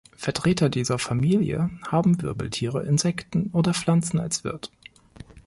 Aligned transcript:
Vertreter 0.17 0.67
dieser 0.69 0.97
Familie 0.97 1.69
haben 1.87 2.23
Wirbeltiere, 2.23 2.81
Insekten 2.87 3.51
oder 3.51 3.71
Pflanzen 3.75 4.19
als 4.19 4.43
Wirt. 4.43 4.71